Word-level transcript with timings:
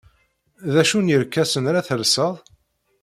D 0.73 0.75
acu 0.81 0.99
n 1.01 1.11
yerkasen 1.11 1.69
ara 1.69 1.87
telsed? 1.87 2.35